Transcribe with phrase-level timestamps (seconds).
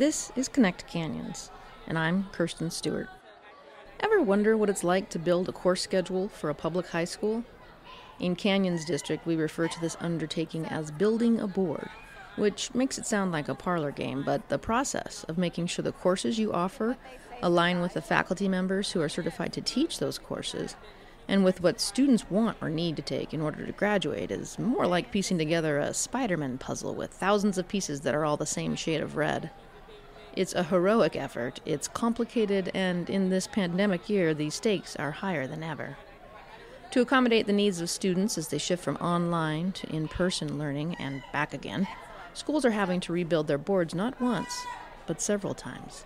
[0.00, 1.50] This is Connect Canyons,
[1.86, 3.10] and I'm Kirsten Stewart.
[4.00, 7.44] Ever wonder what it's like to build a course schedule for a public high school?
[8.18, 11.90] In Canyons District, we refer to this undertaking as building a board,
[12.36, 15.92] which makes it sound like a parlor game, but the process of making sure the
[15.92, 16.96] courses you offer
[17.42, 20.76] align with the faculty members who are certified to teach those courses
[21.28, 24.86] and with what students want or need to take in order to graduate is more
[24.86, 28.46] like piecing together a Spider Man puzzle with thousands of pieces that are all the
[28.46, 29.50] same shade of red.
[30.36, 35.48] It's a heroic effort, it's complicated, and in this pandemic year, the stakes are higher
[35.48, 35.96] than ever.
[36.92, 40.94] To accommodate the needs of students as they shift from online to in person learning
[41.00, 41.88] and back again,
[42.32, 44.56] schools are having to rebuild their boards not once,
[45.08, 46.04] but several times.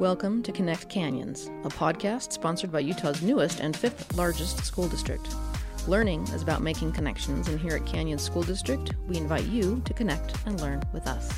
[0.00, 5.28] Welcome to Connect Canyons, a podcast sponsored by Utah's newest and fifth largest school district.
[5.88, 9.94] Learning is about making connections, and here at Canyons School District, we invite you to
[9.94, 11.32] connect and learn with us.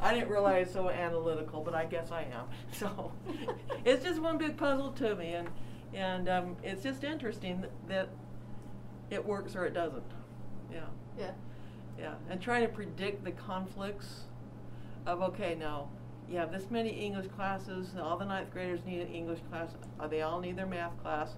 [0.00, 2.46] I didn't realize so analytical, but I guess I am.
[2.72, 3.10] So
[3.84, 5.48] it's just one big puzzle to me, and
[5.92, 8.08] and um, it's just interesting that, that
[9.10, 10.04] it works or it doesn't.
[10.72, 10.86] Yeah.
[11.18, 11.32] Yeah.
[11.98, 14.20] Yeah, and trying to predict the conflicts
[15.04, 15.88] of okay now
[16.30, 19.70] you have this many English classes, all the ninth graders need an English class,
[20.00, 21.30] uh, they all need their math class,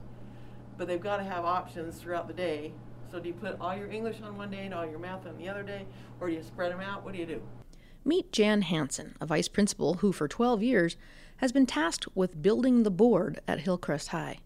[0.79, 2.73] but they've got to have options throughout the day.
[3.11, 5.37] So do you put all your English on one day and all your math on
[5.39, 5.87] the other day,
[6.21, 7.05] or do you spread them out?
[7.05, 7.43] What do you do?
[8.05, 10.97] Meet Jan Hansen, a vice principal who, for 12 years,
[11.39, 14.39] has been tasked with building the board at Hillcrest High.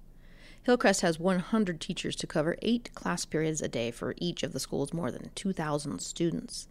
[0.63, 4.61] Hillcrest has 100 teachers to cover eight class periods a day for each of the
[4.61, 6.69] school's more than 2,000 students.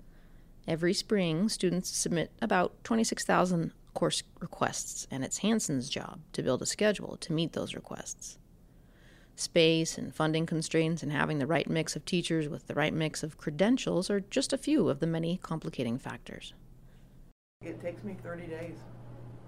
[0.68, 6.66] Every spring, students submit about 26,000 course requests, and it's Hansen's job to build a
[6.66, 8.38] schedule to meet those requests.
[9.38, 13.24] Space and funding constraints and having the right mix of teachers with the right mix
[13.24, 16.54] of credentials are just a few of the many complicating factors.
[17.62, 18.76] It takes me 30 days.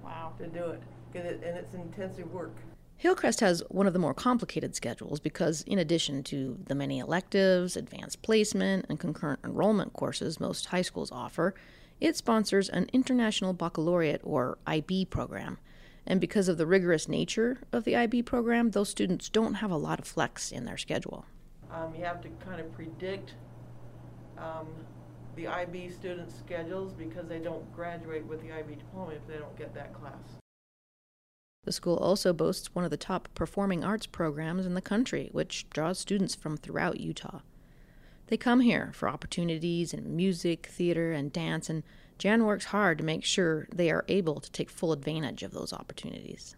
[0.01, 0.33] Wow.
[0.37, 0.81] To do it,
[1.13, 2.55] it and it's intensive work.
[2.99, 7.77] Hillcrest has one of the more complicated schedules because, in addition to the many electives,
[7.77, 11.55] advanced placement, and concurrent enrollment courses most high schools offer,
[12.01, 15.59] it sponsors an International Baccalaureate or IB program.
[16.05, 19.77] And because of the rigorous nature of the IB program, those students don't have a
[19.77, 21.25] lot of flex in their schedule.
[21.71, 23.35] Um, you have to kind of predict
[24.37, 24.67] um,
[25.37, 29.57] the IB students' schedules because they don't graduate with the IB diploma if they don't
[29.57, 30.35] get that class.
[31.69, 35.69] The school also boasts one of the top performing arts programs in the country, which
[35.69, 37.41] draws students from throughout Utah.
[38.27, 41.83] They come here for opportunities in music, theater, and dance, and
[42.17, 45.71] Jan works hard to make sure they are able to take full advantage of those
[45.71, 46.55] opportunities.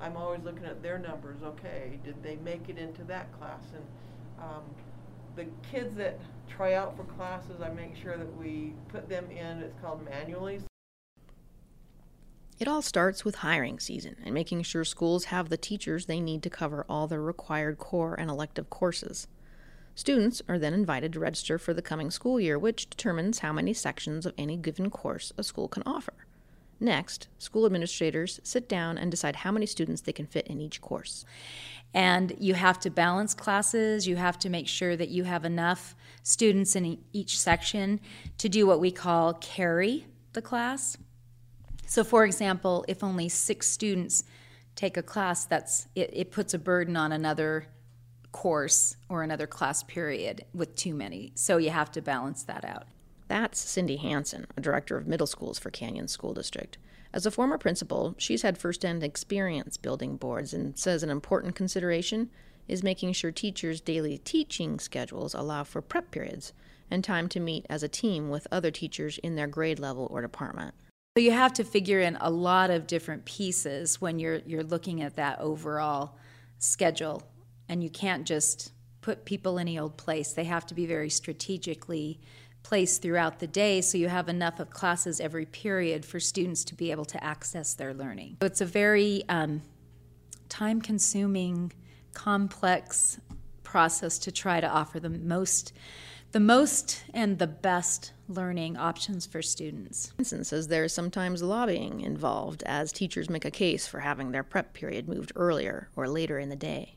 [0.00, 1.42] I'm always looking at their numbers.
[1.42, 3.62] Okay, did they make it into that class?
[3.74, 3.84] And
[4.42, 4.62] um,
[5.36, 6.18] the kids that
[6.48, 9.58] try out for classes, I make sure that we put them in.
[9.58, 10.60] It's called manually,
[12.60, 16.42] it all starts with hiring season and making sure schools have the teachers they need
[16.42, 19.26] to cover all their required core and elective courses.
[19.94, 23.72] Students are then invited to register for the coming school year, which determines how many
[23.72, 26.12] sections of any given course a school can offer.
[26.78, 30.82] Next, school administrators sit down and decide how many students they can fit in each
[30.82, 31.24] course.
[31.94, 35.96] And you have to balance classes, you have to make sure that you have enough
[36.22, 38.00] students in each section
[38.38, 40.96] to do what we call carry the class.
[41.90, 44.22] So, for example, if only six students
[44.76, 47.66] take a class, that's it, it puts a burden on another
[48.30, 51.32] course or another class period with too many.
[51.34, 52.84] So you have to balance that out.
[53.26, 56.78] That's Cindy Hansen, a director of middle schools for Canyons School District.
[57.12, 62.30] As a former principal, she's had firsthand experience building boards and says an important consideration
[62.68, 66.52] is making sure teachers' daily teaching schedules allow for prep periods
[66.88, 70.22] and time to meet as a team with other teachers in their grade level or
[70.22, 70.72] department.
[71.16, 75.02] So you have to figure in a lot of different pieces when you're you're looking
[75.02, 76.16] at that overall
[76.58, 77.24] schedule
[77.68, 80.32] and you can't just put people in any old place.
[80.32, 82.20] They have to be very strategically
[82.62, 86.76] placed throughout the day so you have enough of classes every period for students to
[86.76, 88.36] be able to access their learning.
[88.40, 89.62] So it's a very um,
[90.48, 91.72] time consuming,
[92.14, 93.18] complex
[93.64, 95.72] process to try to offer the most
[96.32, 100.12] the most and the best learning options for students.
[100.22, 104.72] Says there is sometimes lobbying involved as teachers make a case for having their prep
[104.72, 106.94] period moved earlier or later in the day.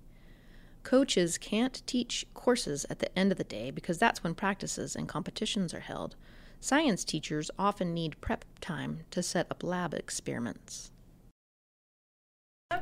[0.83, 5.07] Coaches can't teach courses at the end of the day because that's when practices and
[5.07, 6.15] competitions are held.
[6.59, 10.91] Science teachers often need prep time to set up lab experiments.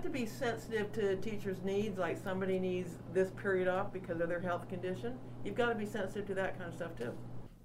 [0.01, 4.29] Have to be sensitive to teachers' needs, like somebody needs this period off because of
[4.29, 5.15] their health condition.
[5.45, 7.13] You've got to be sensitive to that kind of stuff too.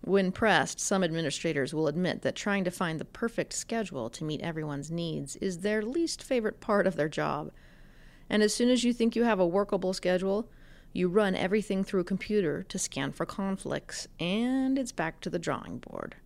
[0.03, 4.43] When pressed, some administrators will admit that trying to find the perfect schedule to meet
[4.43, 7.51] everyone's needs is their least favorite part of their job.
[8.29, 10.49] And as soon as you think you have a workable schedule,
[10.93, 15.39] you run everything through a computer to scan for conflicts, and it's back to the
[15.39, 16.17] drawing board.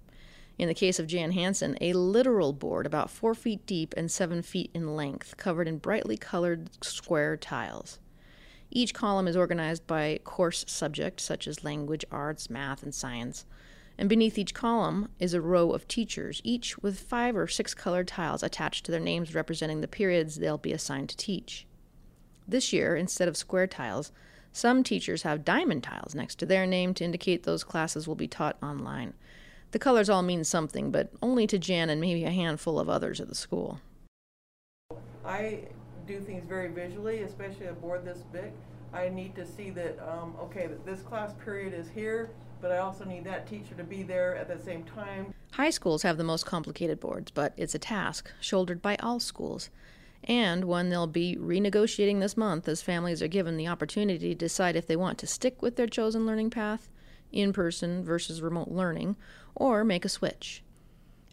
[0.59, 4.43] In the case of Jan Hansen, a literal board about four feet deep and seven
[4.43, 7.99] feet in length, covered in brightly colored square tiles.
[8.71, 13.45] Each column is organized by course subject, such as language, arts, math, and science.
[13.99, 18.09] And beneath each column is a row of teachers, each with five or six colored
[18.09, 21.67] tiles attached to their names representing the periods they'll be assigned to teach.
[22.47, 24.13] This year, instead of square tiles,
[24.53, 28.27] some teachers have diamond tiles next to their name to indicate those classes will be
[28.27, 29.15] taught online.
[29.73, 33.21] The colors all mean something, but only to Jan and maybe a handful of others
[33.21, 33.81] at the school.
[35.25, 35.69] I
[36.07, 38.53] do things very visually, especially a board this big.
[38.93, 42.31] I need to see that, um, okay, that this class period is here,
[42.61, 45.33] but I also need that teacher to be there at the same time.
[45.53, 49.71] High schools have the most complicated boards, but it's a task shouldered by all schools,
[50.25, 54.75] and one they'll be renegotiating this month as families are given the opportunity to decide
[54.75, 56.89] if they want to stick with their chosen learning path,
[57.33, 59.17] in person versus remote learning,
[59.55, 60.63] or make a switch.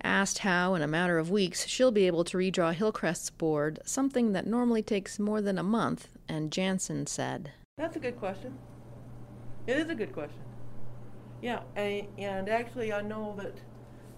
[0.04, 4.34] Asked how, in a matter of weeks, she'll be able to redraw Hillcrest's board, something
[4.34, 8.58] that normally takes more than a month, Jan Hansen said, That's a good question.
[9.66, 10.42] It is a good question.
[11.42, 13.56] Yeah, and, and actually, I know that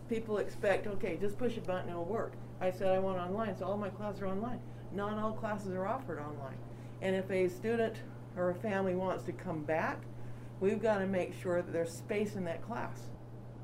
[0.10, 2.34] people expect, okay, just push a button, it'll work.
[2.62, 4.60] I said I want online, so all my classes are online.
[4.92, 6.58] Not all classes are offered online.
[7.02, 7.96] And if a student
[8.36, 10.02] or a family wants to come back,
[10.60, 13.10] we've got to make sure that there's space in that class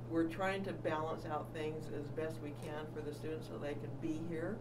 [0.10, 3.74] we're trying to balance out things as best we can for the students so they
[3.74, 4.58] can be here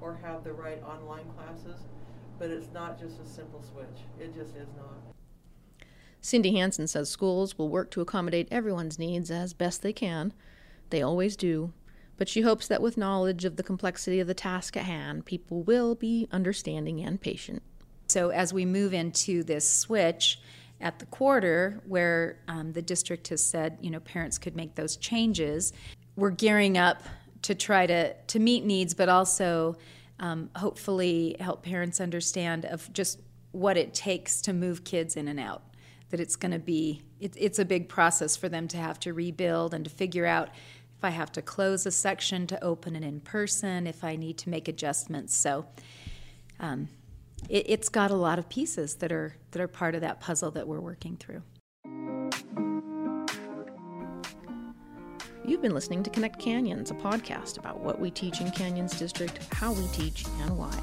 [0.00, 1.80] or have the right online classes.
[2.38, 4.04] But it's not just a simple switch.
[4.20, 5.14] It just is not.
[6.20, 10.32] Cindy Hansen says schools will work to accommodate everyone's needs as best they can.
[10.90, 11.72] They always do.
[12.16, 15.62] But she hopes that with knowledge of the complexity of the task at hand, people
[15.62, 17.62] will be understanding and patient.
[18.08, 20.40] So as we move into this switch,
[20.80, 24.96] at the quarter where um, the district has said you know parents could make those
[24.96, 25.72] changes.
[26.16, 27.02] We're gearing up
[27.42, 29.76] to try to to meet needs but also
[30.20, 33.20] um, hopefully help parents understand of just
[33.52, 35.62] what it takes to move kids in and out
[36.10, 39.12] that it's going to be it, it's a big process for them to have to
[39.12, 43.04] rebuild and to figure out if i have to close a section to open it
[43.04, 45.36] in person if i need to make adjustments.
[45.36, 45.66] So
[46.60, 46.88] um,
[47.48, 50.50] it, it's got a lot of pieces that are that are part of that puzzle
[50.52, 51.42] that we're working through.
[55.44, 59.42] You've been listening to Connect Canyons, a podcast about what we teach in Canyons District,
[59.54, 60.78] how we teach, and why.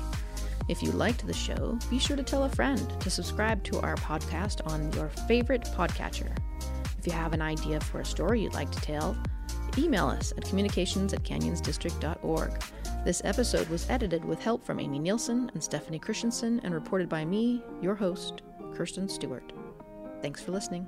[0.67, 3.95] If you liked the show, be sure to tell a friend to subscribe to our
[3.97, 6.35] podcast on your favorite podcatcher.
[6.97, 9.15] If you have an idea for a story you'd like to tell,
[9.77, 12.63] email us at communications at canyonsdistrict.org.
[13.05, 17.23] This episode was edited with help from Amy Nielsen and Stephanie Christensen and reported by
[17.23, 18.41] me, your host,
[18.73, 19.53] Kirsten Stewart.
[20.23, 20.87] Thanks for listening.